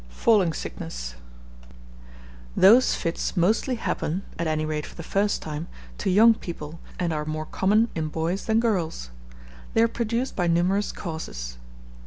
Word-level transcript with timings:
Falling 0.09 0.51
Sickness. 0.51 1.13
Those 2.57 2.95
fits 2.95 3.37
mostly 3.37 3.75
happen, 3.75 4.23
at 4.39 4.47
any 4.47 4.65
rate 4.65 4.83
for 4.83 4.95
the 4.95 5.03
first 5.03 5.43
time, 5.43 5.67
to 5.99 6.09
young 6.09 6.33
people, 6.33 6.79
and 6.97 7.13
are 7.13 7.23
more 7.23 7.45
common 7.45 7.87
in 7.93 8.07
boys 8.07 8.45
than 8.45 8.59
girls. 8.59 9.11
They 9.75 9.83
are 9.83 9.87
produced 9.87 10.35
by 10.35 10.47
numerous 10.47 10.91
causes. 10.91 11.59